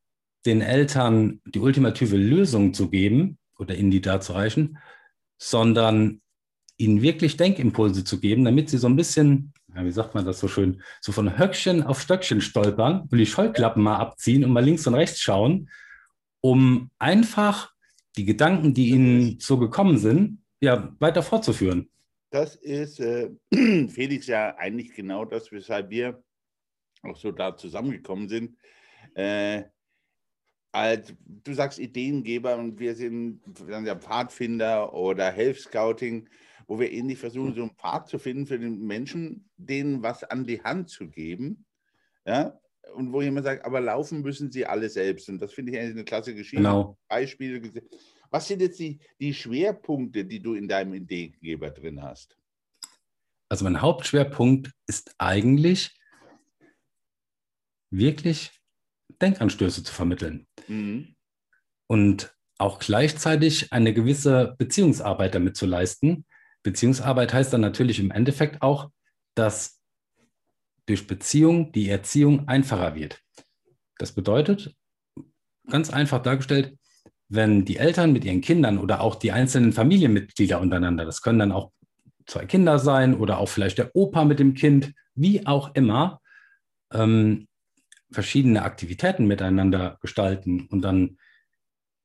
den 0.46 0.62
Eltern 0.62 1.40
die 1.46 1.60
ultimative 1.60 2.16
Lösung 2.16 2.74
zu 2.74 2.90
geben 2.90 3.38
oder 3.58 3.76
ihnen 3.76 3.90
die 3.90 4.00
darzureichen, 4.00 4.78
sondern 5.38 6.20
ihnen 6.76 7.02
wirklich 7.02 7.36
Denkimpulse 7.36 8.04
zu 8.04 8.20
geben, 8.20 8.44
damit 8.44 8.70
sie 8.70 8.78
so 8.78 8.88
ein 8.88 8.96
bisschen, 8.96 9.52
ja, 9.74 9.84
wie 9.84 9.90
sagt 9.90 10.14
man 10.14 10.24
das 10.24 10.40
so 10.40 10.48
schön, 10.48 10.82
so 11.00 11.12
von 11.12 11.38
Höckchen 11.38 11.82
auf 11.82 12.00
Stöckchen 12.00 12.40
stolpern 12.40 13.08
und 13.10 13.18
die 13.18 13.26
Scheuklappen 13.26 13.82
mal 13.82 13.96
abziehen 13.96 14.44
und 14.44 14.52
mal 14.52 14.64
links 14.64 14.86
und 14.86 14.94
rechts 14.94 15.20
schauen, 15.20 15.70
um 16.40 16.90
einfach 16.98 17.72
die 18.16 18.24
Gedanken, 18.24 18.74
die 18.74 18.90
ihnen 18.90 19.38
so 19.38 19.58
gekommen 19.58 19.98
sind, 19.98 20.42
ja, 20.60 20.94
weiter 20.98 21.22
fortzuführen. 21.22 21.88
Das 22.30 22.54
ist, 22.56 23.00
äh, 23.00 23.30
Felix, 23.88 24.26
ja 24.26 24.56
eigentlich 24.56 24.94
genau 24.94 25.24
das, 25.24 25.50
weshalb 25.52 25.90
wir 25.90 26.22
auch 27.02 27.16
so 27.16 27.32
da 27.32 27.56
zusammengekommen 27.56 28.28
sind. 28.28 28.56
Äh, 29.14 29.64
als 30.72 31.12
du 31.26 31.52
sagst 31.52 31.78
Ideengeber 31.78 32.56
und 32.56 32.78
wir 32.78 32.94
sind 32.94 33.40
dann 33.68 33.86
ja 33.86 33.96
Pfadfinder 33.96 34.94
oder 34.94 35.30
Health 35.32 35.58
Scouting, 35.58 36.28
wo 36.70 36.78
wir 36.78 36.92
ähnlich 36.92 37.18
versuchen, 37.18 37.52
so 37.52 37.62
einen 37.62 37.74
Pfad 37.74 38.08
zu 38.08 38.20
finden 38.20 38.46
für 38.46 38.56
den 38.56 38.86
Menschen, 38.86 39.50
denen 39.56 40.04
was 40.04 40.22
an 40.22 40.46
die 40.46 40.62
Hand 40.62 40.88
zu 40.88 41.08
geben. 41.08 41.66
Ja? 42.24 42.60
Und 42.94 43.12
wo 43.12 43.20
jemand 43.22 43.44
sagt, 43.44 43.64
aber 43.64 43.80
laufen 43.80 44.22
müssen 44.22 44.52
sie 44.52 44.64
alle 44.64 44.88
selbst. 44.88 45.28
Und 45.28 45.42
das 45.42 45.52
finde 45.52 45.72
ich 45.72 45.78
eigentlich 45.78 45.96
eine 45.96 46.04
klasse 46.04 46.32
Geschichte. 46.32 46.58
Genau. 46.58 46.96
Beispiele. 47.08 47.60
Was 48.30 48.46
sind 48.46 48.62
jetzt 48.62 48.78
die, 48.78 49.00
die 49.18 49.34
Schwerpunkte, 49.34 50.24
die 50.24 50.40
du 50.40 50.54
in 50.54 50.68
deinem 50.68 50.94
Ideengeber 50.94 51.70
drin 51.70 52.00
hast? 52.00 52.38
Also 53.48 53.64
mein 53.64 53.82
Hauptschwerpunkt 53.82 54.70
ist 54.86 55.12
eigentlich 55.18 56.00
wirklich 57.90 58.52
Denkanstöße 59.20 59.82
zu 59.82 59.92
vermitteln. 59.92 60.46
Mhm. 60.68 61.16
Und 61.88 62.32
auch 62.58 62.78
gleichzeitig 62.78 63.72
eine 63.72 63.92
gewisse 63.92 64.54
Beziehungsarbeit 64.56 65.34
damit 65.34 65.56
zu 65.56 65.66
leisten. 65.66 66.26
Beziehungsarbeit 66.62 67.32
heißt 67.32 67.52
dann 67.52 67.60
natürlich 67.60 67.98
im 68.00 68.10
Endeffekt 68.10 68.62
auch, 68.62 68.90
dass 69.34 69.80
durch 70.86 71.06
Beziehung 71.06 71.72
die 71.72 71.88
Erziehung 71.88 72.48
einfacher 72.48 72.94
wird. 72.94 73.20
Das 73.98 74.12
bedeutet, 74.12 74.74
ganz 75.68 75.90
einfach 75.90 76.22
dargestellt, 76.22 76.76
wenn 77.28 77.64
die 77.64 77.76
Eltern 77.76 78.12
mit 78.12 78.24
ihren 78.24 78.40
Kindern 78.40 78.78
oder 78.78 79.00
auch 79.00 79.14
die 79.14 79.30
einzelnen 79.30 79.72
Familienmitglieder 79.72 80.60
untereinander, 80.60 81.04
das 81.04 81.22
können 81.22 81.38
dann 81.38 81.52
auch 81.52 81.70
zwei 82.26 82.44
Kinder 82.44 82.78
sein 82.78 83.14
oder 83.14 83.38
auch 83.38 83.48
vielleicht 83.48 83.78
der 83.78 83.94
Opa 83.94 84.24
mit 84.24 84.38
dem 84.38 84.54
Kind, 84.54 84.92
wie 85.14 85.46
auch 85.46 85.74
immer, 85.74 86.20
ähm, 86.92 87.46
verschiedene 88.10 88.62
Aktivitäten 88.62 89.26
miteinander 89.26 89.98
gestalten 90.00 90.66
und 90.66 90.82
dann 90.82 91.18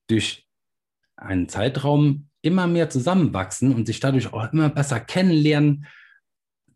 durch 0.08 0.48
einen 1.16 1.50
Zeitraum 1.50 2.30
immer 2.46 2.68
mehr 2.68 2.90
zusammenwachsen 2.90 3.74
und 3.74 3.88
sich 3.88 4.00
dadurch 4.00 4.32
auch 4.32 4.54
immer 4.54 4.70
besser 4.70 5.00
kennenlernen 5.00 5.88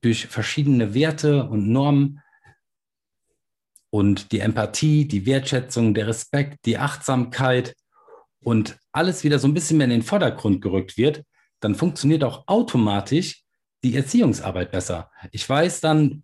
durch 0.01 0.27
verschiedene 0.27 0.93
Werte 0.93 1.43
und 1.43 1.69
Normen 1.69 2.21
und 3.91 4.31
die 4.31 4.39
Empathie, 4.39 5.07
die 5.07 5.25
Wertschätzung, 5.25 5.93
der 5.93 6.07
Respekt, 6.07 6.65
die 6.65 6.77
Achtsamkeit 6.77 7.75
und 8.41 8.77
alles 8.91 9.23
wieder 9.23 9.39
so 9.39 9.47
ein 9.47 9.53
bisschen 9.53 9.77
mehr 9.77 9.85
in 9.85 9.91
den 9.91 10.01
Vordergrund 10.01 10.61
gerückt 10.61 10.97
wird, 10.97 11.23
dann 11.59 11.75
funktioniert 11.75 12.23
auch 12.23 12.47
automatisch 12.47 13.43
die 13.83 13.95
Erziehungsarbeit 13.95 14.71
besser. 14.71 15.11
Ich 15.31 15.47
weiß 15.47 15.81
dann, 15.81 16.23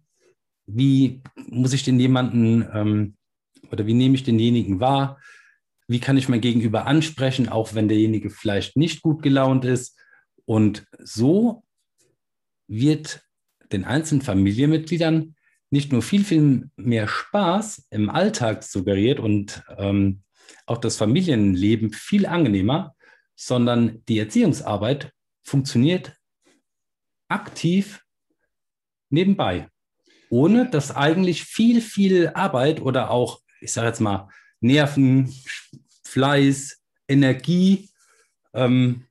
wie 0.65 1.21
muss 1.35 1.73
ich 1.73 1.83
den 1.83 1.99
jemanden 1.99 2.67
ähm, 2.73 3.15
oder 3.71 3.85
wie 3.85 3.93
nehme 3.93 4.15
ich 4.15 4.23
denjenigen 4.23 4.79
wahr? 4.79 5.19
Wie 5.87 5.99
kann 5.99 6.17
ich 6.17 6.29
mein 6.29 6.41
Gegenüber 6.41 6.85
ansprechen, 6.85 7.49
auch 7.49 7.73
wenn 7.73 7.87
derjenige 7.87 8.29
vielleicht 8.29 8.75
nicht 8.75 9.01
gut 9.01 9.21
gelaunt 9.21 9.65
ist? 9.65 9.97
Und 10.45 10.85
so 10.99 11.63
wird 12.67 13.23
den 13.71 13.85
einzelnen 13.85 14.21
Familienmitgliedern 14.21 15.35
nicht 15.69 15.91
nur 15.91 16.01
viel, 16.01 16.23
viel 16.23 16.69
mehr 16.75 17.07
Spaß 17.07 17.87
im 17.89 18.09
Alltag 18.09 18.63
suggeriert 18.63 19.19
und 19.19 19.63
ähm, 19.77 20.21
auch 20.65 20.77
das 20.77 20.97
Familienleben 20.97 21.91
viel 21.91 22.25
angenehmer, 22.25 22.95
sondern 23.35 24.03
die 24.07 24.19
Erziehungsarbeit 24.19 25.11
funktioniert 25.43 26.15
aktiv 27.27 28.03
nebenbei 29.09 29.67
ohne 30.29 30.69
dass 30.69 30.95
eigentlich 30.95 31.43
viel, 31.43 31.81
viel 31.81 32.29
Arbeit 32.29 32.81
oder 32.81 33.11
auch, 33.11 33.39
ich 33.61 33.71
sage 33.71 33.87
jetzt 33.87 34.01
mal, 34.01 34.29
Nerven, 34.65 35.33
Fleiß, 36.03 36.81
Energie 37.07 37.89
ähm, 38.53 39.05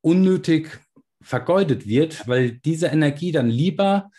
unnötig 0.00 0.80
vergeudet 1.20 1.86
wird, 1.86 2.26
weil 2.26 2.52
diese 2.52 2.86
Energie 2.86 3.32
dann 3.32 3.48
lieber 3.48 4.10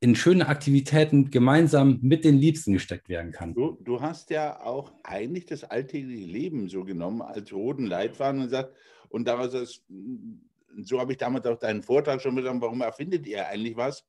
in 0.00 0.14
schöne 0.14 0.48
Aktivitäten 0.48 1.30
gemeinsam 1.30 1.98
mit 2.02 2.24
den 2.24 2.36
Liebsten 2.36 2.74
gesteckt 2.74 3.08
werden 3.08 3.32
kann. 3.32 3.54
Du, 3.54 3.78
du 3.82 4.00
hast 4.00 4.30
ja 4.30 4.60
auch 4.60 4.92
eigentlich 5.02 5.46
das 5.46 5.64
alltägliche 5.64 6.26
Leben 6.26 6.68
so 6.68 6.84
genommen 6.84 7.22
als 7.22 7.52
roten 7.52 7.86
Leitfaden 7.86 8.42
und 8.42 8.50
sagt, 8.50 8.74
und 9.08 9.26
daraus 9.26 9.54
ist, 9.54 9.84
so 10.82 11.00
habe 11.00 11.12
ich 11.12 11.18
damals 11.18 11.46
auch 11.46 11.58
deinen 11.58 11.82
Vortrag 11.82 12.20
schon 12.20 12.36
gesagt, 12.36 12.60
warum 12.60 12.80
erfindet 12.80 13.26
ihr 13.26 13.46
eigentlich 13.46 13.76
was? 13.76 14.04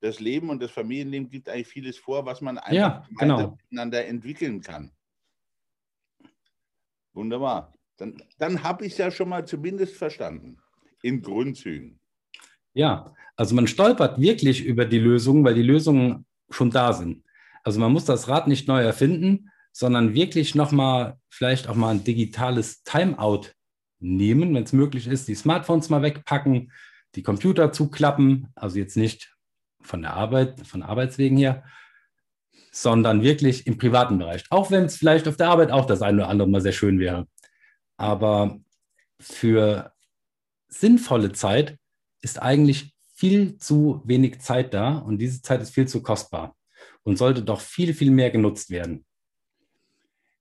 das 0.00 0.20
Leben 0.20 0.50
und 0.50 0.62
das 0.62 0.70
Familienleben 0.70 1.28
gibt 1.28 1.48
eigentlich 1.48 1.68
vieles 1.68 1.98
vor, 1.98 2.26
was 2.26 2.40
man 2.40 2.58
einfach 2.58 2.72
ja, 2.72 3.06
genau. 3.18 3.56
miteinander 3.70 4.06
entwickeln 4.06 4.60
kann. 4.60 4.92
Wunderbar. 7.16 7.72
Dann, 7.96 8.22
dann 8.38 8.62
habe 8.62 8.84
ich 8.84 8.92
es 8.92 8.98
ja 8.98 9.10
schon 9.10 9.30
mal 9.30 9.46
zumindest 9.46 9.96
verstanden. 9.96 10.58
In 11.02 11.22
Grundzügen. 11.22 11.98
Ja, 12.74 13.14
also 13.36 13.54
man 13.54 13.66
stolpert 13.66 14.20
wirklich 14.20 14.64
über 14.64 14.84
die 14.84 14.98
Lösungen, 14.98 15.42
weil 15.44 15.54
die 15.54 15.62
Lösungen 15.62 16.26
schon 16.50 16.70
da 16.70 16.92
sind. 16.92 17.24
Also 17.64 17.80
man 17.80 17.92
muss 17.92 18.04
das 18.04 18.28
Rad 18.28 18.48
nicht 18.48 18.68
neu 18.68 18.82
erfinden, 18.82 19.50
sondern 19.72 20.14
wirklich 20.14 20.54
nochmal, 20.54 21.18
vielleicht 21.30 21.68
auch 21.68 21.74
mal 21.74 21.90
ein 21.90 22.04
digitales 22.04 22.82
Timeout 22.82 23.48
nehmen, 23.98 24.54
wenn 24.54 24.64
es 24.64 24.72
möglich 24.72 25.06
ist, 25.06 25.26
die 25.26 25.34
Smartphones 25.34 25.88
mal 25.88 26.02
wegpacken, 26.02 26.70
die 27.14 27.22
Computer 27.22 27.72
zuklappen, 27.72 28.48
also 28.54 28.78
jetzt 28.78 28.96
nicht 28.96 29.34
von 29.80 30.02
der 30.02 30.14
Arbeit, 30.14 30.66
von 30.66 30.82
Arbeitswegen 30.82 31.38
her, 31.38 31.64
sondern 32.76 33.22
wirklich 33.22 33.66
im 33.66 33.78
privaten 33.78 34.18
Bereich. 34.18 34.44
Auch 34.50 34.70
wenn 34.70 34.84
es 34.84 34.96
vielleicht 34.96 35.26
auf 35.28 35.38
der 35.38 35.48
Arbeit 35.48 35.70
auch 35.70 35.86
das 35.86 36.02
eine 36.02 36.18
oder 36.18 36.28
andere 36.28 36.46
mal 36.46 36.60
sehr 36.60 36.72
schön 36.72 36.98
wäre. 36.98 37.26
Aber 37.96 38.60
für 39.18 39.94
sinnvolle 40.68 41.32
Zeit 41.32 41.78
ist 42.20 42.42
eigentlich 42.42 42.94
viel 43.14 43.56
zu 43.56 44.02
wenig 44.04 44.40
Zeit 44.40 44.74
da 44.74 44.98
und 44.98 45.16
diese 45.16 45.40
Zeit 45.40 45.62
ist 45.62 45.70
viel 45.70 45.88
zu 45.88 46.02
kostbar 46.02 46.54
und 47.02 47.16
sollte 47.16 47.42
doch 47.42 47.62
viel, 47.62 47.94
viel 47.94 48.10
mehr 48.10 48.30
genutzt 48.30 48.68
werden. 48.68 49.06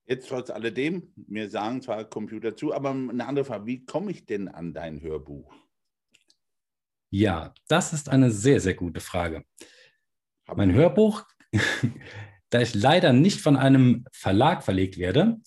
Jetzt 0.05 0.27
trotz 0.27 0.49
alledem, 0.49 1.13
mir 1.15 1.49
sagen 1.49 1.81
zwar 1.81 2.03
Computer 2.03 2.53
zu, 2.53 2.73
aber 2.73 2.89
eine 2.89 3.25
andere 3.25 3.45
Frage, 3.45 3.65
wie 3.65 3.85
komme 3.85 4.11
ich 4.11 4.25
denn 4.25 4.49
an 4.49 4.73
dein 4.73 5.01
Hörbuch? 5.01 5.53
Ja, 7.11 7.53
das 7.69 7.93
ist 7.93 8.09
eine 8.09 8.29
sehr, 8.29 8.59
sehr 8.59 8.73
gute 8.73 8.99
Frage. 8.99 9.45
Mein 10.53 10.73
Hörbuch, 10.73 11.23
da 12.50 12.62
ich 12.62 12.74
leider 12.74 13.13
nicht 13.13 13.41
von 13.41 13.57
einem 13.57 14.05
Verlag 14.12 14.63
verlegt 14.63 14.97
werde, 14.97 15.41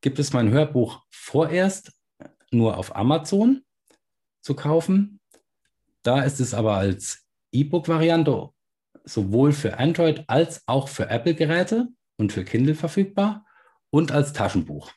gibt 0.00 0.18
es 0.18 0.32
mein 0.32 0.50
Hörbuch 0.50 1.04
vorerst 1.10 1.92
nur 2.50 2.78
auf 2.78 2.94
Amazon 2.94 3.62
zu 4.40 4.54
kaufen. 4.54 5.20
Da 6.02 6.22
ist 6.22 6.40
es 6.40 6.54
aber 6.54 6.76
als 6.76 7.26
E-Book-Variante 7.52 8.50
sowohl 9.04 9.52
für 9.52 9.78
Android 9.78 10.24
als 10.28 10.62
auch 10.66 10.88
für 10.88 11.08
Apple-Geräte 11.08 11.88
und 12.16 12.32
für 12.32 12.44
Kindle 12.44 12.74
verfügbar 12.74 13.46
und 13.90 14.12
als 14.12 14.32
Taschenbuch. 14.32 14.92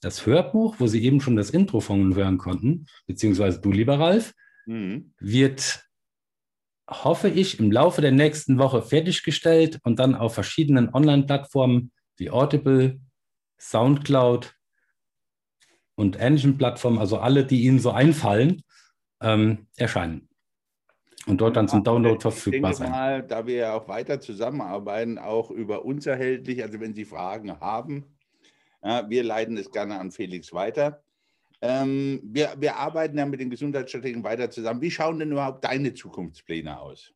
Das 0.00 0.24
Hörbuch, 0.24 0.76
wo 0.78 0.86
Sie 0.86 1.02
eben 1.02 1.20
schon 1.20 1.36
das 1.36 1.50
Intro 1.50 1.80
von 1.80 2.14
hören 2.14 2.38
konnten, 2.38 2.86
beziehungsweise 3.06 3.60
du, 3.60 3.70
lieber 3.70 3.98
Ralf, 3.98 4.34
mhm. 4.66 5.12
wird, 5.18 5.84
hoffe 6.90 7.28
ich, 7.28 7.60
im 7.60 7.70
Laufe 7.70 8.00
der 8.00 8.12
nächsten 8.12 8.58
Woche 8.58 8.82
fertiggestellt 8.82 9.78
und 9.84 9.98
dann 9.98 10.14
auf 10.14 10.34
verschiedenen 10.34 10.92
Online-Plattformen 10.92 11.92
wie 12.16 12.30
Audible, 12.30 13.00
SoundCloud 13.58 14.54
und 15.94 16.20
ähnlichen 16.20 16.58
Plattformen, 16.58 16.98
also 16.98 17.18
alle, 17.18 17.44
die 17.44 17.62
Ihnen 17.62 17.78
so 17.78 17.90
einfallen, 17.90 18.62
ähm, 19.22 19.66
erscheinen. 19.76 20.28
Und 21.26 21.40
dort 21.40 21.56
dann 21.56 21.68
zum 21.68 21.84
Download 21.84 22.18
verfügbar 22.20 22.72
sein. 22.72 22.90
Mal, 22.90 23.22
da 23.22 23.46
wir 23.46 23.54
ja 23.54 23.74
auch 23.74 23.86
weiter 23.88 24.20
zusammenarbeiten, 24.20 25.18
auch 25.18 25.50
über 25.50 25.84
uns 25.84 26.06
erhältlich, 26.06 26.62
also 26.62 26.80
wenn 26.80 26.94
Sie 26.94 27.04
Fragen 27.04 27.60
haben, 27.60 28.16
ja, 28.82 29.08
wir 29.08 29.22
leiten 29.22 29.58
es 29.58 29.70
gerne 29.70 30.00
an 30.00 30.10
Felix 30.10 30.52
weiter. 30.52 31.02
Ähm, 31.62 32.20
wir, 32.24 32.54
wir 32.58 32.76
arbeiten 32.76 33.18
ja 33.18 33.26
mit 33.26 33.40
den 33.40 33.50
Gesundheitsstrategien 33.50 34.24
weiter 34.24 34.50
zusammen. 34.50 34.80
Wie 34.80 34.90
schauen 34.90 35.18
denn 35.18 35.32
überhaupt 35.32 35.64
deine 35.64 35.92
Zukunftspläne 35.92 36.80
aus? 36.80 37.12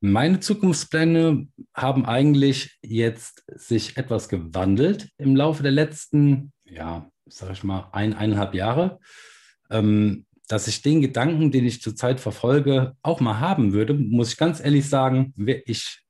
Meine 0.00 0.38
Zukunftspläne 0.38 1.48
haben 1.74 2.06
eigentlich 2.06 2.78
jetzt 2.82 3.44
sich 3.48 3.96
etwas 3.96 4.28
gewandelt 4.28 5.10
im 5.18 5.34
Laufe 5.34 5.62
der 5.62 5.72
letzten, 5.72 6.52
ja, 6.64 7.10
sag 7.26 7.50
ich 7.52 7.64
mal, 7.64 7.88
ein, 7.92 8.14
eineinhalb 8.14 8.54
Jahre, 8.54 9.00
ähm, 9.70 10.26
dass 10.46 10.68
ich 10.68 10.82
den 10.82 11.00
Gedanken, 11.00 11.50
den 11.50 11.66
ich 11.66 11.82
zurzeit 11.82 12.20
verfolge, 12.20 12.96
auch 13.02 13.20
mal 13.20 13.40
haben 13.40 13.72
würde, 13.72 13.94
muss 13.94 14.32
ich 14.32 14.36
ganz 14.38 14.60
ehrlich 14.60 14.88
sagen, 14.88 15.32
wäre 15.36 15.62
ich 15.66 16.04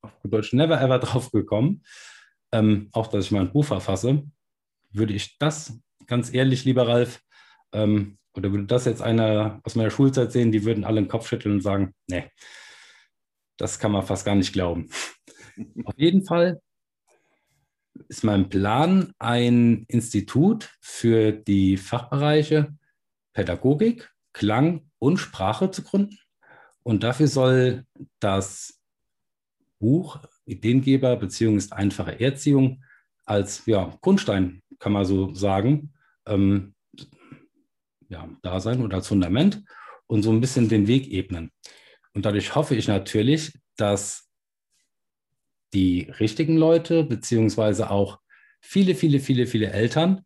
auf 0.00 0.12
Deutsch 0.24 0.52
never 0.54 0.80
ever 0.80 0.98
drauf 0.98 1.30
gekommen, 1.30 1.82
ähm, 2.50 2.88
auch 2.92 3.08
dass 3.08 3.26
ich 3.26 3.30
mal 3.30 3.40
ein 3.40 3.52
Buch 3.52 3.64
verfasse, 3.64 4.24
würde 4.96 5.14
ich 5.14 5.38
das 5.38 5.78
ganz 6.06 6.32
ehrlich, 6.32 6.64
lieber 6.64 6.88
Ralf, 6.88 7.20
ähm, 7.72 8.18
oder 8.34 8.52
würde 8.52 8.66
das 8.66 8.84
jetzt 8.84 9.02
einer 9.02 9.60
aus 9.64 9.74
meiner 9.74 9.90
Schulzeit 9.90 10.32
sehen, 10.32 10.52
die 10.52 10.64
würden 10.64 10.84
alle 10.84 11.00
den 11.00 11.08
Kopf 11.08 11.28
schütteln 11.28 11.56
und 11.56 11.62
sagen, 11.62 11.94
nee, 12.06 12.30
das 13.56 13.78
kann 13.78 13.92
man 13.92 14.04
fast 14.04 14.24
gar 14.24 14.34
nicht 14.34 14.52
glauben. 14.52 14.90
Auf 15.84 15.94
jeden 15.96 16.24
Fall 16.24 16.60
ist 18.08 18.24
mein 18.24 18.48
Plan, 18.48 19.12
ein 19.18 19.84
Institut 19.88 20.70
für 20.80 21.32
die 21.32 21.76
Fachbereiche 21.78 22.76
Pädagogik, 23.32 24.10
Klang 24.32 24.90
und 24.98 25.16
Sprache 25.16 25.70
zu 25.70 25.82
gründen. 25.82 26.18
Und 26.82 27.02
dafür 27.02 27.26
soll 27.26 27.84
das 28.20 28.80
Buch 29.78 30.20
Ideengeber 30.44 31.16
Beziehung 31.16 31.56
ist 31.56 31.72
einfache 31.72 32.20
Erziehung 32.20 32.82
als 33.24 33.66
ja, 33.66 33.96
Grundstein, 34.00 34.62
kann 34.78 34.92
man 34.92 35.04
so 35.04 35.34
sagen, 35.34 35.92
ähm, 36.26 36.74
ja, 38.08 38.28
da 38.42 38.60
sein 38.60 38.82
oder 38.82 38.98
als 38.98 39.08
Fundament 39.08 39.64
und 40.06 40.22
so 40.22 40.30
ein 40.30 40.40
bisschen 40.40 40.68
den 40.68 40.86
Weg 40.86 41.08
ebnen. 41.08 41.50
Und 42.14 42.24
dadurch 42.24 42.54
hoffe 42.54 42.76
ich 42.76 42.88
natürlich, 42.88 43.58
dass 43.76 44.28
die 45.74 46.10
richtigen 46.20 46.56
Leute, 46.56 47.04
beziehungsweise 47.04 47.90
auch 47.90 48.20
viele, 48.60 48.94
viele, 48.94 49.20
viele, 49.20 49.46
viele 49.46 49.70
Eltern 49.70 50.22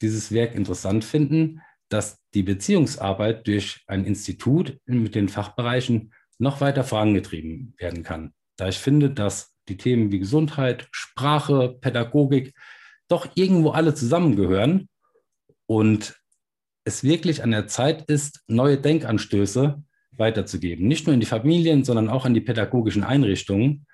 dieses 0.00 0.32
Werk 0.32 0.54
interessant 0.54 1.04
finden, 1.04 1.60
dass 1.88 2.18
die 2.34 2.42
Beziehungsarbeit 2.42 3.46
durch 3.46 3.84
ein 3.86 4.04
Institut 4.04 4.78
mit 4.86 5.14
den 5.14 5.28
Fachbereichen 5.28 6.12
noch 6.38 6.60
weiter 6.60 6.84
vorangetrieben 6.84 7.74
werden 7.78 8.02
kann. 8.02 8.32
Da 8.56 8.68
ich 8.68 8.78
finde, 8.78 9.10
dass 9.10 9.54
die 9.68 9.76
Themen 9.76 10.10
wie 10.10 10.18
Gesundheit, 10.18 10.88
Sprache, 10.90 11.76
Pädagogik 11.80 12.54
doch 13.08 13.28
irgendwo 13.34 13.70
alle 13.70 13.94
zusammengehören 13.94 14.88
und 15.66 16.20
es 16.84 17.02
wirklich 17.02 17.42
an 17.42 17.50
der 17.50 17.66
Zeit 17.66 18.08
ist, 18.08 18.42
neue 18.46 18.78
Denkanstöße 18.78 19.82
weiterzugeben. 20.12 20.86
Nicht 20.86 21.06
nur 21.06 21.14
in 21.14 21.20
die 21.20 21.26
Familien, 21.26 21.84
sondern 21.84 22.08
auch 22.08 22.24
an 22.24 22.34
die 22.34 22.40
pädagogischen 22.40 23.04
Einrichtungen, 23.04 23.86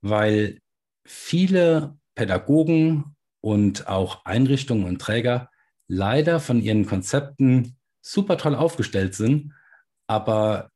weil 0.00 0.60
viele 1.04 1.98
Pädagogen 2.14 3.16
und 3.40 3.88
auch 3.88 4.24
Einrichtungen 4.24 4.84
und 4.84 5.00
Träger 5.00 5.50
leider 5.88 6.40
von 6.40 6.60
ihren 6.60 6.86
Konzepten 6.86 7.76
super 8.00 8.38
toll 8.38 8.54
aufgestellt 8.54 9.14
sind, 9.14 9.52
aber 10.06 10.70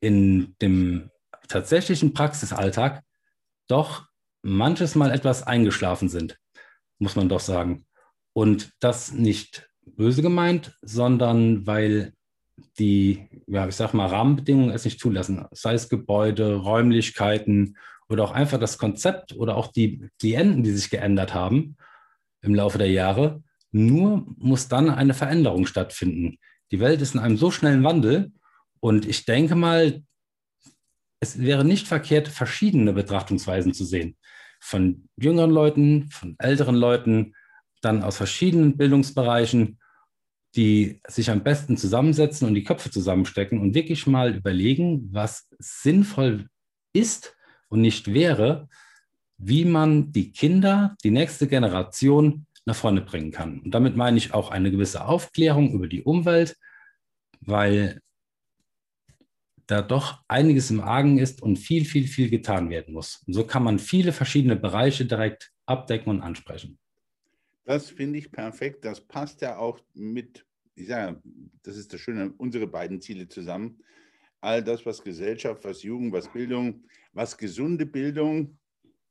in 0.00 0.54
dem 0.60 1.10
tatsächlichen 1.48 2.12
Praxisalltag 2.12 3.02
doch 3.68 4.06
manches 4.42 4.94
Mal 4.94 5.10
etwas 5.10 5.42
eingeschlafen 5.44 6.08
sind, 6.08 6.38
muss 6.98 7.16
man 7.16 7.28
doch 7.28 7.40
sagen. 7.40 7.86
Und 8.32 8.72
das 8.80 9.12
nicht 9.12 9.68
böse 9.84 10.22
gemeint, 10.22 10.76
sondern 10.82 11.66
weil 11.66 12.12
die, 12.78 13.28
ja, 13.46 13.66
ich 13.66 13.76
sag 13.76 13.94
mal, 13.94 14.06
Rahmenbedingungen 14.06 14.70
es 14.70 14.84
nicht 14.84 15.00
zulassen, 15.00 15.46
sei 15.52 15.74
es 15.74 15.88
Gebäude, 15.88 16.54
Räumlichkeiten 16.56 17.76
oder 18.08 18.24
auch 18.24 18.32
einfach 18.32 18.58
das 18.58 18.78
Konzept 18.78 19.34
oder 19.34 19.56
auch 19.56 19.68
die 19.68 20.08
Klienten, 20.18 20.62
die 20.62 20.72
sich 20.72 20.90
geändert 20.90 21.34
haben 21.34 21.76
im 22.42 22.54
Laufe 22.54 22.78
der 22.78 22.90
Jahre. 22.90 23.42
Nur 23.70 24.24
muss 24.38 24.68
dann 24.68 24.90
eine 24.90 25.14
Veränderung 25.14 25.66
stattfinden. 25.66 26.38
Die 26.70 26.80
Welt 26.80 27.00
ist 27.00 27.14
in 27.14 27.20
einem 27.20 27.36
so 27.36 27.50
schnellen 27.50 27.82
Wandel 27.82 28.32
und 28.80 29.06
ich 29.06 29.24
denke 29.24 29.54
mal, 29.54 30.02
es 31.20 31.40
wäre 31.40 31.64
nicht 31.64 31.88
verkehrt, 31.88 32.28
verschiedene 32.28 32.92
Betrachtungsweisen 32.92 33.72
zu 33.72 33.84
sehen. 33.84 34.16
Von 34.64 35.08
jüngeren 35.16 35.50
Leuten, 35.50 36.08
von 36.10 36.36
älteren 36.38 36.74
Leuten, 36.74 37.34
dann 37.82 38.02
aus 38.02 38.16
verschiedenen 38.16 38.76
Bildungsbereichen 38.76 39.78
die 40.56 41.00
sich 41.08 41.30
am 41.30 41.42
besten 41.42 41.76
zusammensetzen 41.76 42.46
und 42.46 42.54
die 42.54 42.64
Köpfe 42.64 42.90
zusammenstecken 42.90 43.60
und 43.60 43.74
wirklich 43.74 44.06
mal 44.06 44.34
überlegen, 44.36 45.08
was 45.12 45.48
sinnvoll 45.58 46.48
ist 46.92 47.36
und 47.68 47.80
nicht 47.80 48.12
wäre, 48.12 48.68
wie 49.36 49.64
man 49.64 50.12
die 50.12 50.30
Kinder, 50.30 50.96
die 51.02 51.10
nächste 51.10 51.48
Generation 51.48 52.46
nach 52.66 52.76
vorne 52.76 53.00
bringen 53.00 53.32
kann. 53.32 53.60
Und 53.60 53.72
damit 53.72 53.96
meine 53.96 54.16
ich 54.16 54.32
auch 54.32 54.50
eine 54.50 54.70
gewisse 54.70 55.04
Aufklärung 55.04 55.72
über 55.72 55.88
die 55.88 56.02
Umwelt, 56.02 56.56
weil 57.40 58.00
da 59.66 59.82
doch 59.82 60.22
einiges 60.28 60.70
im 60.70 60.80
Argen 60.80 61.18
ist 61.18 61.42
und 61.42 61.56
viel, 61.56 61.84
viel, 61.84 62.06
viel 62.06 62.30
getan 62.30 62.70
werden 62.70 62.94
muss. 62.94 63.22
Und 63.26 63.34
so 63.34 63.44
kann 63.46 63.62
man 63.62 63.78
viele 63.78 64.12
verschiedene 64.12 64.56
Bereiche 64.56 65.04
direkt 65.04 65.52
abdecken 65.66 66.10
und 66.10 66.22
ansprechen. 66.22 66.78
Das 67.64 67.90
finde 67.90 68.18
ich 68.18 68.30
perfekt. 68.30 68.84
Das 68.84 69.00
passt 69.00 69.40
ja 69.40 69.56
auch 69.56 69.80
mit, 69.94 70.44
ich 70.74 70.88
sage, 70.88 71.20
das 71.62 71.76
ist 71.76 71.92
das 71.92 72.00
Schöne, 72.00 72.32
unsere 72.36 72.66
beiden 72.66 73.00
Ziele 73.00 73.28
zusammen. 73.28 73.78
All 74.40 74.62
das, 74.62 74.84
was 74.84 75.02
Gesellschaft, 75.02 75.64
was 75.64 75.82
Jugend, 75.82 76.12
was 76.12 76.30
Bildung, 76.30 76.84
was 77.14 77.38
gesunde 77.38 77.86
Bildung 77.86 78.58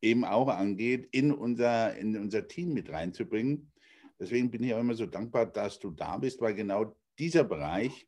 eben 0.01 0.25
auch 0.25 0.49
angeht, 0.49 1.07
in 1.11 1.31
unser, 1.31 1.95
in 1.95 2.15
unser 2.17 2.47
Team 2.47 2.73
mit 2.73 2.91
reinzubringen. 2.91 3.71
Deswegen 4.19 4.51
bin 4.51 4.63
ich 4.63 4.73
auch 4.73 4.79
immer 4.79 4.93
so 4.93 5.07
dankbar, 5.07 5.47
dass 5.47 5.79
du 5.79 5.89
da 5.89 6.17
bist, 6.17 6.39
weil 6.39 6.53
genau 6.53 6.95
dieser 7.17 7.43
Bereich 7.43 8.07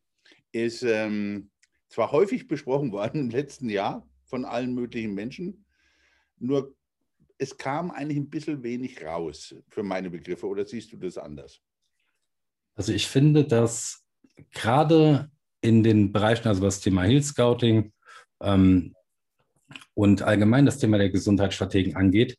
ist 0.51 0.83
ähm, 0.83 1.49
zwar 1.87 2.11
häufig 2.11 2.47
besprochen 2.47 2.91
worden 2.91 3.21
im 3.21 3.29
letzten 3.29 3.69
Jahr 3.69 4.07
von 4.23 4.45
allen 4.45 4.73
möglichen 4.73 5.13
Menschen, 5.13 5.65
nur 6.37 6.75
es 7.37 7.57
kam 7.57 7.91
eigentlich 7.91 8.17
ein 8.17 8.29
bisschen 8.29 8.63
wenig 8.63 9.03
raus 9.03 9.55
für 9.67 9.83
meine 9.83 10.09
Begriffe. 10.09 10.47
Oder 10.47 10.65
siehst 10.65 10.91
du 10.93 10.97
das 10.97 11.17
anders? 11.17 11.61
Also 12.75 12.93
ich 12.93 13.07
finde, 13.07 13.45
dass 13.45 14.05
gerade 14.51 15.29
in 15.61 15.83
den 15.83 16.11
Bereichen, 16.11 16.47
also 16.47 16.61
das 16.61 16.79
Thema 16.79 17.03
Health 17.03 17.25
Scouting 17.25 17.91
ähm, 18.41 18.93
und 19.93 20.21
allgemein 20.21 20.65
das 20.65 20.77
Thema 20.77 20.97
der 20.97 21.09
Gesundheitsstrategen 21.09 21.95
angeht, 21.95 22.37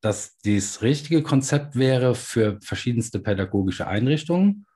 dass 0.00 0.36
das 0.38 0.82
richtige 0.82 1.22
Konzept 1.22 1.76
wäre 1.76 2.14
für 2.14 2.60
verschiedenste 2.60 3.20
pädagogische 3.20 3.86
Einrichtungen, 3.86 4.66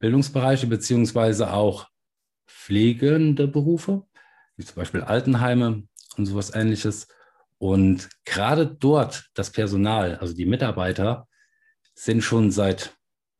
Bildungsbereiche 0.00 0.66
beziehungsweise 0.66 1.52
auch 1.52 1.88
pflegende 2.48 3.46
Berufe, 3.46 4.04
wie 4.56 4.64
zum 4.64 4.74
Beispiel 4.74 5.02
Altenheime, 5.02 5.84
und 6.16 6.26
sowas 6.26 6.54
ähnliches. 6.54 7.08
Und 7.58 8.08
gerade 8.24 8.66
dort 8.66 9.30
das 9.34 9.50
Personal, 9.50 10.16
also 10.16 10.34
die 10.34 10.46
Mitarbeiter, 10.46 11.28
sind 11.94 12.22
schon 12.22 12.50
seit 12.50 12.96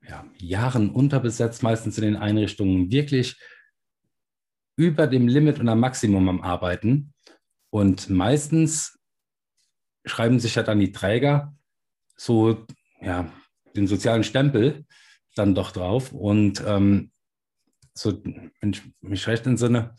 ja, 0.06 0.24
Jahren 0.38 0.90
unterbesetzt, 0.90 1.62
meistens 1.62 1.98
in 1.98 2.04
den 2.04 2.16
Einrichtungen, 2.16 2.90
wirklich 2.90 3.40
über 4.76 5.06
dem 5.06 5.28
Limit 5.28 5.58
und 5.58 5.68
am 5.68 5.80
Maximum 5.80 6.28
am 6.28 6.42
Arbeiten. 6.42 7.12
Und 7.70 8.10
meistens 8.10 8.98
schreiben 10.04 10.40
sich 10.40 10.54
ja 10.54 10.62
dann 10.62 10.80
die 10.80 10.92
Träger 10.92 11.54
so 12.16 12.66
ja, 13.00 13.32
den 13.76 13.86
sozialen 13.86 14.24
Stempel 14.24 14.84
dann 15.34 15.54
doch 15.54 15.72
drauf. 15.72 16.12
Und 16.12 16.62
ähm, 16.66 17.10
so, 17.94 18.22
wenn 18.24 18.70
ich 18.72 18.82
mich 19.00 19.26
recht 19.26 19.46
entsinne, 19.46 19.94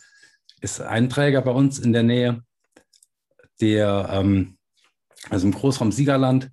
ist 0.62 0.82
ein 0.82 1.10
Träger 1.10 1.42
bei 1.42 1.52
uns 1.52 1.80
in 1.80 1.94
der 1.94 2.04
Nähe, 2.04 2.44
der, 3.60 4.10
ähm, 4.12 4.58
also 5.30 5.48
im 5.48 5.54
Großraum 5.54 5.92
Siegerland, 5.92 6.52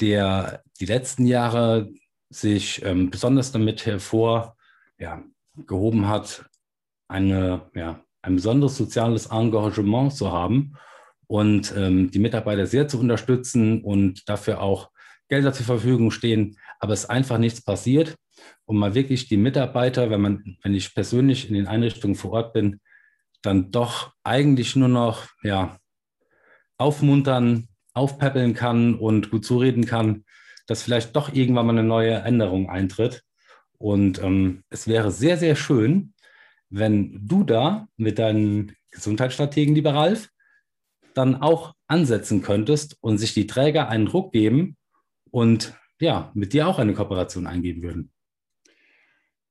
der 0.00 0.62
die 0.80 0.86
letzten 0.86 1.26
Jahre 1.26 1.90
sich 2.28 2.84
ähm, 2.84 3.10
besonders 3.10 3.52
damit 3.52 3.86
hervorgehoben 3.86 4.54
ja, 4.98 5.22
hat, 6.08 6.48
eine, 7.08 7.70
ja, 7.74 8.02
ein 8.22 8.36
besonderes 8.36 8.76
soziales 8.76 9.26
Engagement 9.26 10.12
zu 10.12 10.32
haben 10.32 10.76
und 11.28 11.72
ähm, 11.76 12.10
die 12.10 12.18
Mitarbeiter 12.18 12.66
sehr 12.66 12.88
zu 12.88 12.98
unterstützen 12.98 13.82
und 13.82 14.28
dafür 14.28 14.60
auch 14.60 14.90
Gelder 15.28 15.52
zur 15.52 15.66
Verfügung 15.66 16.10
stehen, 16.10 16.56
aber 16.78 16.92
es 16.92 17.06
einfach 17.06 17.38
nichts 17.38 17.62
passiert. 17.62 18.16
Und 18.64 18.76
mal 18.76 18.94
wirklich 18.94 19.28
die 19.28 19.36
Mitarbeiter, 19.36 20.10
wenn 20.10 20.20
man, 20.20 20.56
wenn 20.62 20.74
ich 20.74 20.94
persönlich 20.94 21.48
in 21.48 21.54
den 21.54 21.66
Einrichtungen 21.66 22.16
vor 22.16 22.32
Ort 22.32 22.52
bin, 22.52 22.80
dann 23.42 23.70
doch 23.70 24.12
eigentlich 24.24 24.76
nur 24.76 24.88
noch 24.88 25.26
ja, 25.42 25.78
aufmuntern, 26.78 27.68
aufpäppeln 27.94 28.54
kann 28.54 28.94
und 28.94 29.30
gut 29.30 29.44
zureden 29.44 29.86
kann, 29.86 30.24
dass 30.66 30.82
vielleicht 30.82 31.14
doch 31.16 31.32
irgendwann 31.32 31.66
mal 31.66 31.72
eine 31.72 31.84
neue 31.84 32.14
Änderung 32.14 32.68
eintritt. 32.68 33.22
Und 33.78 34.22
ähm, 34.22 34.64
es 34.68 34.86
wäre 34.86 35.10
sehr, 35.10 35.38
sehr 35.38 35.56
schön, 35.56 36.14
wenn 36.68 37.26
du 37.26 37.44
da 37.44 37.88
mit 37.96 38.18
deinen 38.18 38.74
Gesundheitsstrategen, 38.90 39.74
lieber 39.74 39.94
Ralf, 39.94 40.30
dann 41.14 41.40
auch 41.40 41.74
ansetzen 41.86 42.42
könntest 42.42 42.96
und 43.00 43.18
sich 43.18 43.32
die 43.32 43.46
Träger 43.46 43.88
einen 43.88 44.06
Druck 44.06 44.32
geben 44.32 44.76
und 45.30 45.74
ja, 46.00 46.30
mit 46.34 46.52
dir 46.52 46.68
auch 46.68 46.78
eine 46.78 46.94
Kooperation 46.94 47.46
eingehen 47.46 47.82
würden. 47.82 48.12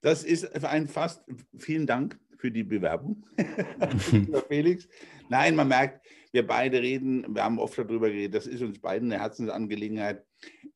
Das 0.01 0.23
ist 0.23 0.63
ein 0.63 0.87
fast, 0.87 1.23
vielen 1.57 1.87
Dank 1.87 2.19
für 2.37 2.51
die 2.51 2.63
Bewerbung, 2.63 3.25
Felix. 4.47 4.87
Nein, 5.29 5.55
man 5.55 5.67
merkt, 5.67 6.05
wir 6.31 6.45
beide 6.45 6.81
reden, 6.81 7.25
wir 7.33 7.43
haben 7.43 7.57
oft 7.57 7.77
darüber 7.77 8.09
geredet, 8.09 8.35
das 8.35 8.45
ist 8.45 8.61
uns 8.61 8.79
beiden 8.79 9.11
eine 9.11 9.21
Herzensangelegenheit. 9.21 10.23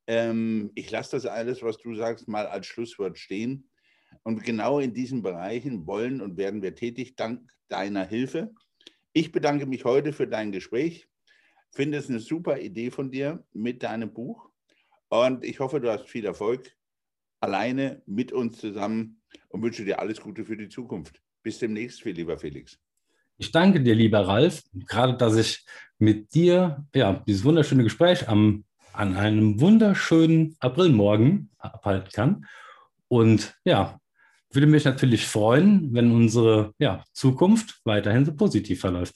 Ähm, 0.08 0.72
ich 0.74 0.90
lasse 0.90 1.12
das 1.12 1.26
alles, 1.26 1.62
was 1.62 1.78
du 1.78 1.94
sagst, 1.94 2.28
mal 2.28 2.48
als 2.48 2.66
Schlusswort 2.66 3.20
stehen. 3.20 3.70
Und 4.24 4.44
genau 4.44 4.80
in 4.80 4.94
diesen 4.94 5.22
Bereichen 5.22 5.86
wollen 5.86 6.22
und 6.22 6.38
werden 6.38 6.62
wir 6.62 6.76
tätig, 6.76 7.16
dank 7.16 7.48
deiner 7.68 8.06
Hilfe. 8.06 8.52
Ich 9.14 9.32
bedanke 9.32 9.66
mich 9.66 9.86
heute 9.86 10.14
für 10.14 10.28
dein 10.28 10.52
Gespräch. 10.52 11.08
Finde 11.72 12.00
es 12.00 12.10
eine 12.10 12.20
super 12.20 12.60
Idee 12.60 12.90
von 12.90 13.12
dir 13.12 13.46
mit 13.54 13.84
deinem 13.84 14.12
Buch. 14.12 14.49
Und 15.10 15.44
ich 15.44 15.60
hoffe, 15.60 15.82
du 15.82 15.92
hast 15.92 16.08
viel 16.08 16.26
Erfolg 16.26 16.72
alleine 17.40 18.02
mit 18.06 18.32
uns 18.32 18.60
zusammen 18.60 19.22
und 19.50 19.62
wünsche 19.62 19.84
dir 19.84 20.00
alles 20.00 20.22
Gute 20.22 20.46
für 20.46 20.58
die 20.58 20.70
Zukunft. 20.70 21.22
Bis 21.42 21.60
demnächst, 21.60 22.02
viel 22.02 22.14
lieber 22.14 22.38
Felix. 22.38 22.80
Ich 23.38 23.52
danke 23.52 23.82
dir, 23.82 23.96
lieber 23.96 24.28
Ralf, 24.28 24.62
gerade 24.74 25.16
dass 25.16 25.36
ich 25.36 25.66
mit 25.98 26.34
dir 26.34 26.86
ja, 26.94 27.24
dieses 27.28 27.44
wunderschöne 27.44 27.84
Gespräch 27.84 28.28
am, 28.28 28.66
an 28.94 29.16
einem 29.16 29.60
wunderschönen 29.62 30.56
Aprilmorgen 30.60 31.50
abhalten 31.58 32.12
kann. 32.12 32.46
Und 33.08 33.56
ja, 33.64 34.00
würde 34.52 34.68
mich 34.68 34.86
natürlich 34.86 35.26
freuen, 35.26 35.94
wenn 35.94 36.12
unsere 36.12 36.74
ja, 36.80 37.04
Zukunft 37.14 37.82
weiterhin 37.86 38.26
so 38.26 38.36
positiv 38.36 38.82
verläuft. 38.82 39.16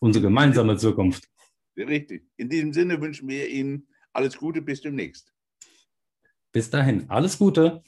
Unsere 0.00 0.24
gemeinsame 0.24 0.76
Zukunft. 0.76 1.28
Richtig. 1.76 2.26
In 2.36 2.48
diesem 2.48 2.72
Sinne 2.72 3.00
wünschen 3.00 3.28
wir 3.28 3.48
Ihnen 3.48 3.88
alles 4.14 4.36
Gute, 4.36 4.62
bis 4.62 4.80
demnächst. 4.80 5.32
Bis 6.52 6.70
dahin, 6.70 7.10
alles 7.10 7.38
Gute. 7.38 7.82